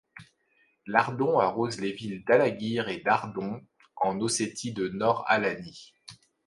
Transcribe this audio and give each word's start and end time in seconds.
L'Ardon 0.87 1.37
arrose 1.37 1.79
les 1.79 1.91
villes 1.91 2.23
d'Alaguir 2.25 2.89
et 2.89 3.01
d'Ardon, 3.01 3.61
en 3.97 4.19
Ossétie 4.19 4.73
du 4.73 4.89
Nord-Alanie. 4.91 5.93